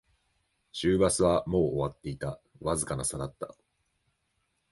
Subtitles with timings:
[0.73, 3.53] 終バスはもう終わっていた、わずかな差だった